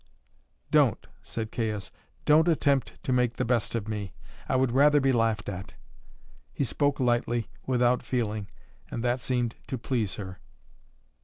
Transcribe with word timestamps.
"Don't," 0.71 1.05
said 1.21 1.51
Caius 1.51 1.91
"don't 2.25 2.47
attempt 2.47 2.93
to 3.03 3.13
make 3.13 3.35
the 3.35 3.45
best 3.45 3.75
of 3.75 3.87
me. 3.87 4.13
I 4.49 4.55
would 4.55 4.71
rather 4.71 4.99
be 4.99 5.11
laughed 5.11 5.47
at." 5.47 5.75
He 6.51 6.63
spoke 6.63 6.99
lightly, 6.99 7.49
without 7.67 8.01
feeling, 8.01 8.47
and 8.89 9.03
that 9.03 9.21
seemed 9.21 9.57
to 9.67 9.77
please 9.77 10.15
her. 10.15 10.39